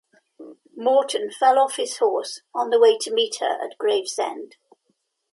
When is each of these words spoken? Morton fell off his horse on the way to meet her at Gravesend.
Morton 0.75 1.29
fell 1.29 1.59
off 1.59 1.75
his 1.75 1.99
horse 1.99 2.41
on 2.55 2.71
the 2.71 2.79
way 2.79 2.97
to 2.97 3.13
meet 3.13 3.35
her 3.35 3.63
at 3.63 3.77
Gravesend. 3.77 4.55